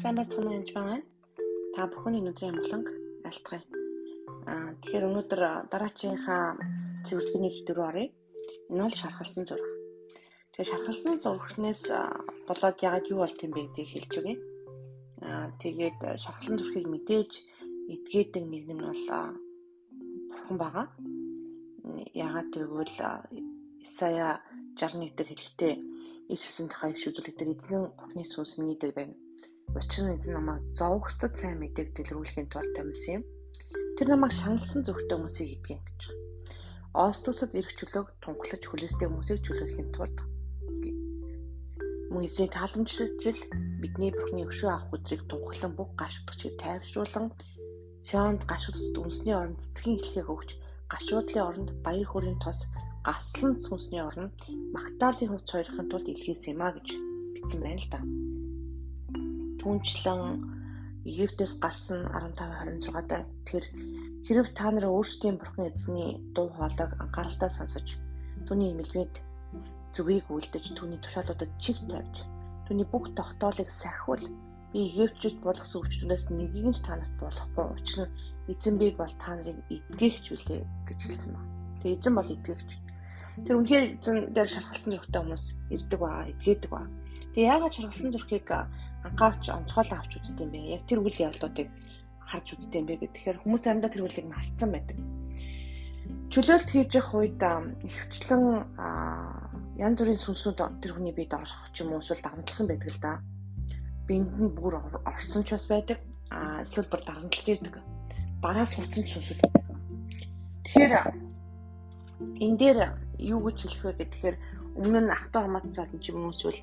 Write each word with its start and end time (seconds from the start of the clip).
Сайн 0.00 0.16
байцгаана 0.16 0.56
гэж 0.64 0.70
байна. 0.72 1.02
Та 1.76 1.84
бүхний 1.92 2.24
өнөөдрийн 2.24 2.56
амгланг 2.56 2.88
алтгая. 3.28 3.60
Аа 4.48 4.72
тэгэхээр 4.80 5.08
өнөөдөр 5.12 5.42
дараачийнхаа 5.68 6.56
цэвэрлэгийн 7.04 7.52
сэдв 7.52 7.76
рүү 7.76 7.86
оръё. 7.90 8.08
Энэ 8.72 8.80
бол 8.80 8.96
шархалсан 8.96 9.44
зураг. 9.44 9.68
Тэгэхээр 10.56 10.70
шархалсан 10.72 11.14
зурагнаас 11.20 11.84
болоод 12.48 12.78
ягаад 12.80 13.10
юу 13.12 13.20
болт 13.20 13.44
юм 13.44 13.52
бэ 13.52 13.60
гэдгийг 13.60 13.90
хэлж 13.92 14.12
өгье. 14.20 14.36
Аа 15.20 15.52
тэгээд 15.60 15.98
шархалсан 16.24 16.56
зургийг 16.56 16.88
мэдээж 16.88 17.32
эдгээдэг 17.92 18.44
нэг 18.48 18.64
нь 18.72 18.80
бол 18.88 19.04
бурхан 20.32 20.56
байгаа. 20.56 20.86
Ягаад 22.16 22.48
гэвэл 22.56 22.96
Исая 23.84 24.40
61 24.80 25.12
дээр 25.12 25.28
хэлэхдээ 25.28 25.74
Иесусийн 26.32 26.72
дахь 26.72 26.88
их 26.88 27.04
үзүүлэг 27.04 27.36
дээр 27.36 27.52
эзэн 27.52 27.92
Бурхны 28.00 28.24
сүнс 28.24 28.56
миний 28.56 28.80
дээр 28.80 28.96
байна. 28.96 29.16
Учир 29.76 30.04
нь 30.06 30.14
эзэн 30.16 30.34
намайг 30.38 30.62
зовгостод 30.78 31.32
сайн 31.36 31.58
мэдээг 31.60 31.88
дэлгэрүүлэхийн 31.94 32.48
тулд 32.50 32.72
тамилсан 32.76 33.12
юм. 33.20 33.24
Тэр 33.96 34.06
намайг 34.10 34.32
шаналсан 34.34 34.80
зөвхтэй 34.84 35.16
хүмүүсийг 35.16 35.48
идэгэн 35.56 35.80
гэж. 35.86 36.00
Олсцосод 36.94 37.54
ирэх 37.54 37.74
чөлөөг 37.78 38.08
тунхлаж 38.22 38.62
хүлээстэй 38.66 39.06
хүмүүсийг 39.06 39.40
чөлөөлөхийн 39.46 39.90
тулд 39.94 40.16
мөн 42.10 42.26
эзний 42.26 42.50
тааламжлал 42.50 43.14
бидний 43.78 44.10
Бурхны 44.10 44.42
өшөө 44.50 44.70
авах 44.74 44.94
өдрийг 44.98 45.22
тунхлан 45.30 45.72
бүх 45.78 45.94
гашуудчийг 45.94 46.58
тайвшруулан 46.58 47.30
Сионд 48.02 48.42
гашуудд 48.50 48.98
үнсний 48.98 49.36
оронд 49.38 49.62
цэцгийн 49.62 49.98
хэлхийг 50.02 50.28
өгч 50.34 50.50
гашуудлын 50.90 51.46
оронд 51.48 51.70
баяр 51.86 52.08
хөөрийн 52.10 52.42
тос 52.42 52.66
гаслан 53.06 53.54
сүнсний 53.62 54.02
орн 54.02 54.34
Магдалины 54.74 55.30
хувьд 55.30 55.46
сойрхын 55.46 55.86
тулд 55.86 56.10
илгээсэн 56.10 56.58
юм 56.58 56.62
а 56.66 56.74
гэж 56.74 56.88
бичсэн 57.34 57.60
байна 57.62 57.78
л 57.78 57.88
да. 57.94 58.00
Түүнчлэн 59.60 60.22
Египтээс 61.04 61.54
гарсан 61.64 62.04
15 62.12 62.84
26 62.84 63.08
даа 63.08 63.22
тэр 63.48 63.64
хэрв 64.26 64.48
та 64.56 64.68
нараа 64.70 64.92
өөрсдийн 64.92 65.36
бурхан 65.40 65.68
эзний 65.72 66.20
дуу 66.36 66.48
хоолойг 66.52 66.92
анхааралтай 67.00 67.50
сонсож 67.52 67.86
түүний 68.46 68.72
эмэлгээд 68.72 69.14
зүгийг 69.96 70.26
үлдэж 70.28 70.64
түүний 70.76 71.00
тушаалуудад 71.00 71.50
чиг 71.62 71.76
тавьж 71.88 72.16
түүний 72.68 72.86
бүх 72.92 73.04
тогтоолыг 73.18 73.70
сахиул 73.72 74.24
би 74.72 74.80
Египтчүүд 74.86 75.36
болгосон 75.42 75.82
өвчтөнөөс 75.82 76.24
нэгийг 76.30 76.66
нь 76.70 76.84
танарт 76.86 77.14
болохгүй 77.18 77.66
учир 77.74 77.98
нь 78.06 78.12
эзэн 78.52 78.78
би 78.78 78.86
бол 78.94 79.14
та 79.18 79.34
нарыг 79.34 79.58
эдгээгч 79.66 80.26
үлээ 80.30 80.62
гэж 80.86 81.00
хэлсэн 81.02 81.32
ба. 81.34 81.42
Тэгээ 81.82 81.98
эзэн 81.98 82.14
бол 82.14 82.30
эдгээгч. 82.34 82.70
Тэр 83.46 83.56
үнэхээр 83.58 83.84
эзэн 83.98 84.16
дээр 84.30 84.48
шархалсан 84.54 84.90
зургтай 84.94 85.20
хүмүүс 85.22 85.44
ирдэг 85.74 85.98
ба 85.98 86.10
эдгээдэг 86.30 86.70
ба. 86.70 86.86
Тэгээ 87.34 87.50
яагаад 87.50 87.74
шархалсан 87.74 88.10
зургийг 88.14 88.46
анхаарч 89.04 89.44
онцгойлон 89.48 89.98
авч 89.98 90.12
үздэг 90.20 90.44
юм 90.44 90.50
бэ? 90.52 90.76
Яг 90.76 90.82
тэр 90.86 91.00
үйл 91.00 91.18
явдлуудыг 91.28 91.68
харж 92.30 92.46
үздэг 92.54 92.78
юм 92.80 92.86
бэ 92.86 92.94
гэхээр 93.00 93.40
хүмүүс 93.40 93.62
заримдаа 93.64 93.90
тэр 93.90 94.04
үйлийг 94.04 94.28
мартсан 94.28 94.70
байдаг. 94.72 94.98
Чөлөөлт 96.30 96.68
хийж 96.70 96.90
явах 96.94 97.14
үед 97.18 97.42
ихвчлэн 97.82 98.44
янз 99.82 99.98
бүрийн 99.98 100.22
сүнсүүд 100.22 100.58
тэр 100.78 100.92
хүний 100.94 101.14
биед 101.14 101.34
орох 101.34 101.74
ч 101.74 101.82
юм 101.82 101.90
уу 101.90 102.02
эсвэл 102.04 102.22
дагналсан 102.22 102.66
байдаг 102.70 102.90
л 102.94 103.02
да. 103.02 103.12
Биед 104.06 104.30
нь 104.38 104.54
бүр 104.54 104.78
орсон 105.02 105.42
ч 105.42 105.58
бас 105.58 105.66
байдаг. 105.66 105.98
А 106.30 106.62
эсвэл 106.62 106.86
бүр 106.86 107.02
дагналж 107.02 107.46
ирдэг. 107.50 107.74
Багаас 108.38 108.78
хурцсан 108.78 109.04
сүнсүүд 109.10 109.40
байдаг. 109.42 109.66
Тэгэхээр 110.70 110.94
энэ 112.46 112.56
дээр 112.62 112.78
юу 113.18 113.40
гэж 113.50 113.58
хэлэх 113.66 113.82
вэ 113.98 114.04
гэхээр 114.06 114.36
өмнө 114.78 115.00
нь 115.02 115.14
ахтуу 115.16 115.42
хамаатцаад 115.42 115.90
ч 116.02 116.14
юм 116.14 116.28
уу 116.28 116.34
эсвэл 116.34 116.60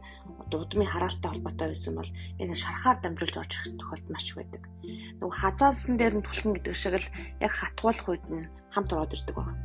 дуудмын 0.52 0.88
хараалтай 0.88 1.30
холбоотой 1.32 1.68
байсан 1.72 1.94
бол 2.00 2.12
энэ 2.40 2.56
шарахаар 2.56 2.98
дамжуулж 3.04 3.36
орж 3.42 3.52
ирэх 3.56 3.78
тохиолдол 3.80 4.14
маш 4.16 4.26
их 4.30 4.36
байдаг. 4.40 4.64
Нөгөө 5.20 5.38
хазаалсан 5.42 5.94
дээр 5.98 6.16
нь 6.16 6.26
түлхэн 6.26 6.54
гэдэг 6.56 6.76
шиг 6.76 6.96
л 6.96 7.08
яг 7.44 7.52
хатгуулах 7.52 8.08
үед 8.08 8.26
нь 8.32 8.48
хамт 8.72 8.92
ороод 8.96 9.16
ирдэг 9.16 9.36
байна. 9.36 9.60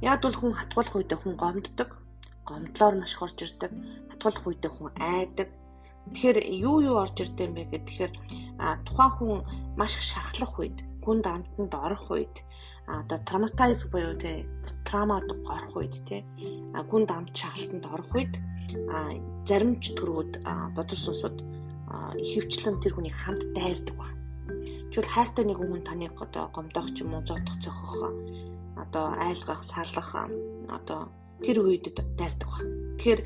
Яг 0.00 0.20
бол 0.24 0.36
хүн 0.40 0.52
хатгуулах 0.56 0.94
үед 0.96 1.12
хүн 1.12 1.34
гомддог, 1.36 1.90
гомдлоор 2.48 2.94
маш 2.96 3.12
их 3.12 3.22
орж 3.22 3.38
ирдэг, 3.44 3.72
хатгуулах 4.10 4.44
үед 4.48 4.64
хүн 4.64 4.90
айдаг. 4.96 5.48
Тэгэхээр 6.16 6.38
юу 6.62 6.76
юу 6.80 6.96
орж 7.04 7.16
ирдэг 7.20 7.44
юм 7.44 7.54
бэ 7.58 7.64
гэхээр 7.76 8.12
тухайн 8.86 9.12
хүн 9.18 9.40
маш 9.76 9.92
их 9.98 10.04
шархлах 10.06 10.54
үед, 10.56 10.78
гүн 11.06 11.18
дамтанд 11.22 11.72
орох 11.86 12.10
үед 12.10 12.36
одоо 12.86 13.18
травматайз 13.28 13.86
буюу 13.92 14.14
тий 14.18 14.38
травмад 14.88 15.26
орох 15.54 15.74
үед 15.78 15.94
тий 16.08 16.20
гүн 16.90 17.04
дамт 17.10 17.30
шахалтанд 17.40 17.84
орох 17.94 18.10
үед 18.18 18.34
зарим 19.48 19.72
ч 19.82 19.94
төрүүд 19.98 20.32
бодор 20.76 20.98
сонсууд 20.98 21.38
ихэвчлэн 22.18 22.76
тэр 22.82 22.92
хүнийг 22.94 23.14
хамт 23.14 23.42
дайрдаг 23.54 23.96
ба. 23.96 24.08
Жишээл 24.90 25.12
хайртай 25.14 25.44
нэг 25.46 25.58
хүн 25.58 25.82
таныг 25.86 26.18
одоо 26.18 26.50
гомдох 26.54 26.88
ч 26.94 27.02
юм 27.02 27.14
уу 27.14 27.22
зодох 27.22 27.56
цохох 27.62 28.10
одоо 28.82 29.06
айлгах 29.26 29.62
сарлах 29.62 30.10
одоо 30.76 31.00
тэр 31.44 31.62
үед 31.62 31.86
дайрдаг 32.18 32.48
ба. 32.50 32.58
Тэгэхээр 32.98 33.20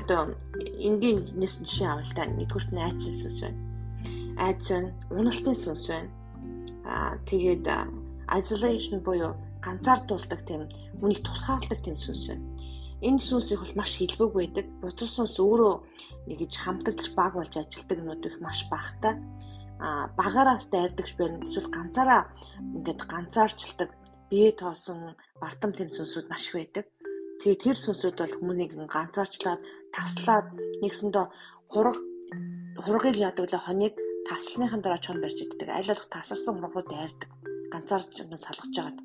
одоо 0.00 0.20
энгийн 0.88 1.18
нэс 1.38 1.62
жишээ 1.62 1.88
авалтаа 1.90 2.26
нэгдүгürt 2.26 2.70
нь 2.74 2.82
айцсан 2.82 3.14
сүнс 3.14 3.38
байна. 3.44 3.60
Айц 4.46 4.64
байна, 4.70 4.90
уналтын 5.14 5.54
сүнс 5.54 5.84
байна. 5.90 6.10
Тэгээд 7.28 7.64
isolation 8.28 9.00
буюу 9.00 9.32
ганцаардуулдаг 9.64 10.40
тийм 10.44 10.68
үнийг 11.00 11.24
тусгаарладаг 11.24 11.80
тийм 11.80 11.96
сүнс 11.96 12.28
байна. 12.28 12.44
Энэ 13.04 13.20
сүнсийг 13.20 13.60
бол 13.60 13.74
маш 13.80 13.92
хилбэг 13.96 14.32
байдаг. 14.32 14.66
Бузар 14.80 15.08
сүнс 15.08 15.36
өөрөө 15.40 15.74
нэгж 16.28 16.54
хамтарч 16.60 17.12
баг 17.16 17.32
болж 17.36 17.54
ажилдаг 17.56 17.98
нүд 18.00 18.24
их 18.28 18.36
маш 18.40 18.68
багтай. 18.72 19.16
А 19.80 20.08
багаараас 20.16 20.68
дайрдагч 20.72 21.16
байна. 21.16 21.44
Эсвэл 21.44 21.68
ганцаараа 21.72 22.22
ингээд 22.76 23.00
ганцаарчилдаг 23.04 23.90
бие 24.30 24.52
тоосон 24.52 25.16
бардам 25.40 25.72
тэм 25.72 25.88
сүнсүүд 25.92 26.26
маш 26.32 26.44
байдаг. 26.52 26.84
Тэгээ 27.40 27.60
тэр 27.64 27.76
сүнсүүд 27.76 28.16
бол 28.20 28.36
хүмүүнийг 28.40 28.72
ганцаарчлаад 28.88 29.60
таслаад 29.92 30.46
нэгсэндээ 30.80 31.26
хураг 31.72 31.96
хургийг 32.84 33.16
яадаг 33.20 33.46
лээ 33.52 33.62
хоныг 33.64 33.94
таслахын 34.28 34.82
дараа 34.82 35.00
чон 35.04 35.20
барьж 35.20 35.38
иддэг. 35.42 35.68
Аль 35.68 35.88
болох 35.88 36.08
тасарсан 36.10 36.54
хураг 36.56 36.74
руу 36.74 36.86
дайрдаг 36.88 37.30
ганцаарч 37.74 38.10
салгаж 38.44 38.70
жагаад. 38.76 38.98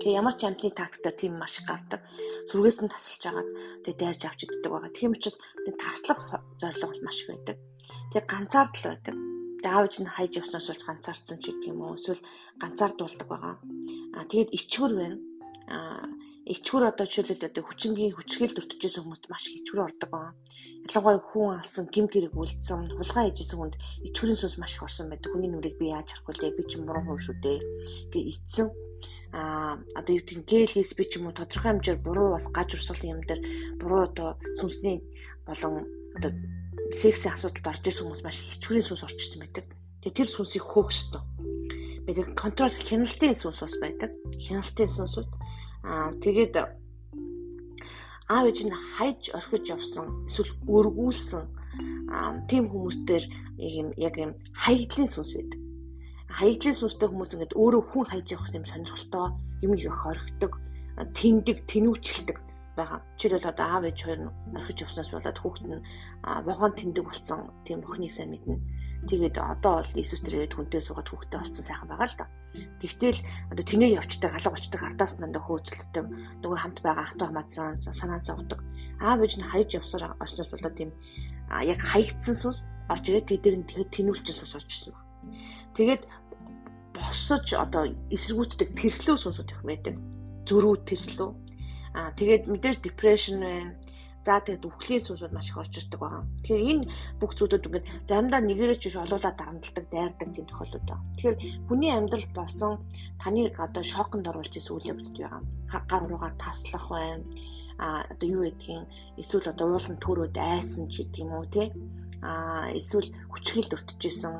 Тэгээ 0.00 0.18
ямар 0.20 0.34
ч 0.36 0.44
амтны 0.44 0.70
тактикаар 0.72 1.16
тийм 1.16 1.32
маш 1.40 1.60
их 1.60 1.66
гардаг. 1.68 2.00
Сүргээс 2.48 2.78
нь 2.84 2.92
тасалж 2.92 3.20
жагаад 3.24 3.48
тэгээ 3.84 4.00
дайрж 4.00 4.22
авч 4.28 4.40
иддэг 4.44 4.70
байгаа. 4.72 4.92
Тийм 4.92 5.12
учраас 5.16 5.36
таслах 5.80 6.20
зорилго 6.60 6.92
бол 6.92 7.04
маш 7.04 7.18
их 7.24 7.28
байдаг. 7.32 7.56
Тэгээ 8.12 8.28
ганцаард 8.28 8.74
л 8.76 8.88
байдаг. 8.88 9.16
Тэгээ 9.60 9.76
аавч 9.76 9.94
нь 10.00 10.12
хайж 10.12 10.32
явснаас 10.40 10.66
болж 10.68 10.82
ганцаарцсан 10.84 11.38
ч 11.40 11.44
гэдэг 11.48 11.68
юм 11.72 11.80
уу. 11.80 11.96
Эсвэл 11.96 12.20
ганцаардуулдаг 12.60 13.28
байгаа. 13.28 13.56
Аа 14.16 14.24
тэгээд 14.28 14.54
ичгүр 14.56 14.92
байна. 14.96 15.18
Аа 15.72 16.04
ичгүр 16.46 16.88
одоо 16.88 17.06
жишээлбэл 17.06 17.48
одоо 17.50 17.62
хүчингийн 17.64 18.16
хүчгээл 18.16 18.56
дуртажсэн 18.56 19.04
хүмүүст 19.04 19.26
маш 19.28 19.44
их 19.48 19.60
ичгүр 19.60 19.84
ордог 19.84 20.10
байгаа. 20.10 20.34
Ялангуяа 20.88 21.20
хүн 21.20 21.60
алсан, 21.60 21.84
гимт 21.92 22.16
хэрэг 22.16 22.32
үлдсэн, 22.32 22.96
хулгай 22.96 23.28
хийжсэн 23.30 23.58
хүнд 23.60 23.74
ичгүрийн 24.08 24.40
сүнс 24.40 24.56
маш 24.56 24.74
их 24.74 24.82
орсон 24.82 25.12
байдаг. 25.12 25.30
Хүний 25.30 25.52
нүрийг 25.52 25.76
би 25.76 25.92
яаж 25.92 26.08
харах 26.10 26.40
вэ? 26.40 26.56
Би 26.56 26.64
чинь 26.64 26.88
буруу 26.88 27.04
хүн 27.04 27.20
шүү 27.20 27.36
дээ. 27.44 27.58
Гэ 28.10 28.18
ицсэн 28.32 28.68
а 29.32 29.78
одоо 29.94 30.12
юу 30.16 30.24
гэдэг 30.24 30.48
гэлээс 30.48 30.92
би 30.98 31.04
ч 31.06 31.20
юм 31.20 31.30
уу 31.30 31.36
тодорхой 31.36 31.70
хэмжээр 31.76 31.98
буруу 32.02 32.34
бас 32.34 32.50
гаж 32.50 32.74
урсгалын 32.74 33.14
юм 33.14 33.22
дээр 33.24 33.40
буруу 33.78 34.10
одоо 34.10 34.28
сүнсний 34.58 34.98
болон 35.46 35.86
одоо 36.18 36.32
сексийн 36.92 37.34
асуудалд 37.34 37.70
орж 37.70 37.84
исэн 37.86 38.04
хүмүүс 38.10 38.24
маш 38.26 38.36
хичгүүрийн 38.40 38.86
сүнс 38.86 39.04
орж 39.06 39.18
ирсэн 39.20 39.40
байдаг. 39.40 39.64
Тэгээ 40.02 40.18
тэр 40.18 40.28
сүнсийг 40.28 40.64
хөөх 40.66 40.90
ёстой. 40.90 41.22
Бид 42.04 42.18
контрол 42.34 42.74
хяналтын 42.74 43.38
сүнс 43.38 43.60
бас 43.62 43.76
байдаг. 43.78 44.10
Хяналтын 44.34 44.90
сүнсүүд 44.90 45.28
Аа 45.82 46.12
тэгээд 46.22 46.54
аав 48.30 48.44
ээж 48.46 48.58
нь 48.66 48.74
хайж 48.94 49.22
орхиж 49.38 49.64
явсан 49.74 50.06
эсвэл 50.28 50.52
өргүүлсэн 50.76 51.44
тийм 52.50 52.64
хүмүүстээр 52.72 53.24
юм 53.80 53.88
яг 53.96 54.14
юм 54.18 54.32
хаягдлын 54.62 55.08
сүнс 55.10 55.32
байдаг. 55.34 55.60
Хаягдлын 56.38 56.76
сүнстэй 56.78 57.08
хүмүүс 57.08 57.32
ингээд 57.34 57.58
өөрөө 57.58 57.82
хүн 57.90 58.06
хайж 58.10 58.26
явах 58.34 58.54
юм 58.54 58.66
сонирхолтой 58.68 59.26
юм 59.64 59.72
их 59.74 60.06
орхидог, 60.06 60.52
тэндэг, 61.16 61.56
тэнүүчилдэг 61.70 62.38
байгаа. 62.76 63.00
Жишээлбэл 63.18 63.50
одоо 63.50 63.66
аав 63.66 63.84
ээж 63.88 63.98
хоёр 64.04 64.20
нь 64.24 64.32
орхиж 64.58 64.78
явснаас 64.84 65.10
болоод 65.10 65.38
хүүхэд 65.40 65.66
нь 65.66 65.84
вогоон 66.46 66.72
тэндэг 66.78 67.04
болсон 67.06 67.40
тийм 67.66 67.80
охиныг 67.82 68.12
сайн 68.14 68.30
мэднэ 68.30 68.56
Тэгээд 69.08 69.40
одоо 69.40 69.80
бол 69.80 69.92
Иесус 69.96 70.20
тэр 70.20 70.44
ирээд 70.44 70.60
хүнтэй 70.60 70.84
суугаад 70.84 71.08
хүүхдээ 71.08 71.40
олцсон 71.40 71.64
сайхан 71.64 71.88
байгаа 71.88 72.08
л 72.08 72.18
да. 72.20 72.26
Тэгтэл 72.84 73.20
одоо 73.48 73.64
тэнээ 73.64 73.96
явчдаг, 73.96 74.36
алга 74.36 74.52
очдаг, 74.52 74.80
ардаас 74.84 75.16
нандаа 75.16 75.40
хөөцөлддөг, 75.40 76.06
нөгөө 76.44 76.58
хамт 76.60 76.78
байгаа 76.84 77.04
ахту 77.08 77.24
хамаацсан 77.24 77.80
санаа 77.80 78.20
зовдөг. 78.20 78.60
Аав 79.00 79.24
ээж 79.24 79.40
нь 79.40 79.48
хайж 79.48 79.80
явсаар 79.80 80.20
очноос 80.20 80.52
болоод 80.52 80.76
тийм 80.76 80.92
яг 81.64 81.80
хаягдсан 81.80 82.36
сүнс 82.36 82.68
орж 82.92 83.04
ирээд 83.08 83.40
тэд 83.40 83.56
нь 83.56 83.68
тэгээд 83.72 83.94
тэнүүлчин 83.96 84.36
сүнс 84.36 84.54
орж 84.60 84.68
ирсэн 84.68 84.92
баг. 84.92 85.04
Тэгээд 85.74 86.02
босож 86.92 87.46
одоо 87.56 87.88
эсэргүүцдэг 88.12 88.68
тэрслүү 88.76 89.16
сүнсүүд 89.16 89.50
их 89.56 89.62
байдаг. 89.64 89.96
Зөрүү 90.44 90.74
тэрслүү. 90.84 91.30
Аа 91.96 92.12
тэгээд 92.18 92.44
мэдээж 92.52 92.76
depression 92.84 93.40
байна 93.40 93.72
За 94.20 94.36
тэгээд 94.36 94.68
үхлийн 94.68 95.00
сүнсүүд 95.00 95.32
маш 95.32 95.48
их 95.48 95.56
орж 95.56 95.72
ирдэг 95.80 95.96
байгаа. 95.96 96.28
Тэгэхээр 96.44 96.68
энэ 96.70 96.84
бүх 97.16 97.32
зүйлүүд 97.40 97.66
ингээд 97.66 97.86
заримдаа 98.04 98.40
нэгэрэж 98.44 98.80
биш 98.84 98.96
олуулаад 99.00 99.36
дарамтлагдаг, 99.40 99.86
дайрдаг 99.88 100.28
тийм 100.28 100.44
тохиолдол 100.44 100.84
байна. 100.84 101.08
Тэгэхээр 101.16 101.36
хүний 101.68 101.92
амьдралд 101.96 102.32
болсон 102.36 102.72
таныг 103.16 103.56
одоо 103.56 103.80
шоконд 103.80 104.28
оруулж 104.28 104.52
исэн 104.52 104.76
үйл 104.76 104.90
явдлууд 104.92 105.16
байгаа. 105.16 105.42
Гар 105.88 106.02
руугаа 106.04 106.32
таслах 106.36 106.86
байна. 106.92 107.24
А 107.80 108.04
одоо 108.12 108.28
юу 108.28 108.44
гэдгийг 108.44 108.84
эсвэл 109.16 109.48
одоо 109.48 109.66
уулын 109.72 109.96
төрөөд 110.04 110.36
айсан 110.36 110.84
ч 110.92 111.00
гэдэг 111.00 111.24
юм 111.24 111.32
уу 111.32 111.48
те. 111.48 111.72
А 112.20 112.68
эсвэл 112.76 113.08
хүчрхийлд 113.32 113.72
өртөжсэн. 113.72 114.36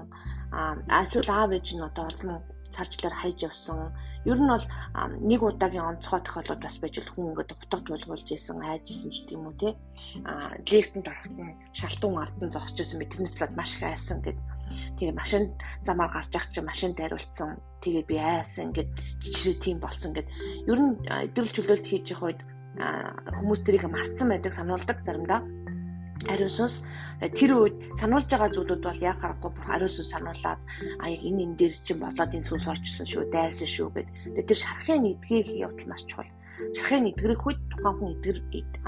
А 0.53 0.77
эсвэл 1.09 1.33
аав 1.33 1.57
ээж 1.57 1.73
нь 1.73 1.81
одоо 1.89 2.05
олон 2.05 2.45
царчлаар 2.69 3.17
хайж 3.17 3.49
явсан 3.49 3.97
Ер 4.29 4.37
нь 4.37 4.53
бол 4.53 4.67
нэг 5.25 5.41
удаагийн 5.41 5.97
онцгой 5.97 6.21
тохиолдол 6.21 6.61
бас 6.61 6.77
байж 6.77 7.01
хүн 7.01 7.33
ингээд 7.33 7.57
утга 7.57 7.81
тулгуулж 7.81 8.29
исэн, 8.29 8.61
айж 8.61 8.85
исэн 8.93 9.09
ч 9.09 9.25
тийм 9.25 9.49
үү 9.49 9.57
те. 9.57 9.69
Аа 10.29 10.61
лифтэнд 10.61 11.09
ороход 11.09 11.37
нь 11.41 11.57
шалтуун 11.73 12.21
ардын 12.21 12.53
зогсож 12.53 12.85
исэн 12.85 13.01
мэт 13.01 13.17
тэрнээс 13.17 13.41
л 13.41 13.57
маш 13.57 13.81
их 13.81 13.89
айсан 13.89 14.21
гэд. 14.21 14.37
Тэгээ 15.01 15.17
машин 15.17 15.57
замаар 15.89 16.13
гарч 16.13 16.33
ах 16.37 16.53
чи 16.53 16.61
машин 16.61 16.93
дайруулсан. 16.93 17.57
Тэгээ 17.81 18.05
би 18.05 18.17
айсан 18.21 18.77
гэд 18.77 18.93
гिचрээ 19.25 19.57
тийм 19.57 19.79
болсон 19.81 20.13
гэд. 20.13 20.29
Ер 20.69 20.79
нь 20.85 21.01
идэвхтэй 21.01 21.57
чөлөөлт 21.57 21.87
хийж 21.89 22.13
явах 22.13 22.37
үед 22.37 22.41
хүмүүс 23.41 23.61
тэрийг 23.65 23.89
марцсан 23.89 24.29
байдаг 24.29 24.53
сануулдаг 24.53 25.01
заримдаа. 25.01 25.41
Ариусус 26.29 26.85
тэр 27.21 27.51
үед 27.53 27.77
сануулж 28.01 28.29
байгаа 28.33 28.49
зүйлүүд 28.49 28.81
бол 28.81 29.05
яг 29.05 29.21
харахгүй 29.21 29.51
бүр 29.53 29.69
ариусус 29.77 30.09
сануулад 30.09 30.61
а 31.05 31.05
яг 31.13 31.21
энэ 31.21 31.43
энэ 31.45 31.57
дээр 31.61 31.75
чинь 31.85 32.01
болоод 32.01 32.33
энэ 32.33 32.49
сүнс 32.49 32.65
орчихсон 32.65 33.07
шүү 33.07 33.29
дайрсан 33.29 33.69
шүү 33.69 33.89
гэд. 33.93 34.09
Тэгээ 34.09 34.49
тэр 34.49 34.61
шархын 34.65 35.05
эдгийг 35.05 35.47
явдал 35.53 35.89
маш 35.93 36.03
чухал. 36.09 36.33
Шархын 36.77 37.13
эдгэрэх 37.13 37.45
үед 37.45 37.61
тухайн 37.69 37.97
хүн 38.01 38.13
эдгэр 38.17 38.39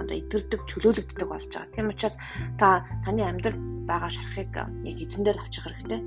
одоо 0.00 0.17
эдгэрдэг 0.17 0.61
чөлөөлөгддөг 0.64 1.29
болж 1.29 1.49
байгаа. 1.52 1.73
Тийм 1.76 1.93
учраас 1.93 2.17
та 2.56 2.84
таны 3.05 3.20
амьдрал 3.20 3.61
байгаа 3.84 4.11
шархыг 4.12 4.49
яг 4.56 4.96
эзэн 4.96 5.25
дээр 5.29 5.37
авчих 5.37 5.64
хэрэгтэй. 5.69 6.00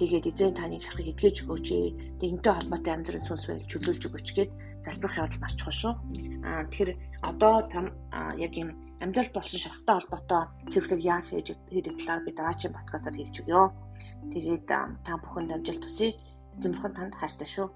Тэгээд 0.00 0.28
эзэн 0.32 0.56
таны 0.56 0.80
шархыг 0.80 1.12
эдгэж 1.12 1.36
өгөөч. 1.44 1.68
Тэгэнтэй 2.20 2.52
холбоотой 2.56 2.92
янз 2.96 3.06
бүрийн 3.08 3.26
сүнс 3.28 3.44
байл 3.44 3.68
чөлөөлж 3.68 4.02
өгөөч 4.08 4.28
гэд 4.36 4.50
залбирах 4.84 5.20
явдал 5.20 5.42
маш 5.42 5.54
чухал 5.56 5.76
шүү. 5.76 5.94
Аа 6.48 6.64
тэгэхээр 6.70 6.90
одоо 7.28 7.54
яг 8.40 8.52
юм 8.56 8.70
амьдралд 9.02 9.32
болсон 9.34 9.58
шарахтай 9.62 9.94
холбоотой 9.96 10.42
цэвэрлэг 10.72 11.00
яаж 11.02 11.26
хийж 11.30 11.48
хийдэг 11.70 11.94
талаар 11.98 12.20
би 12.26 12.30
дараагийн 12.34 12.74
подкастаар 12.74 13.16
хэлж 13.16 13.36
өгье. 13.42 13.62
Тэгээд 14.32 14.64
та 14.68 15.12
бүхэнд 15.22 15.54
амжилт 15.54 15.82
хүсье. 15.84 16.18
Эзэмхэн 16.58 16.92
танд 16.94 17.14
хайртай 17.14 17.48
шүү. 17.48 17.66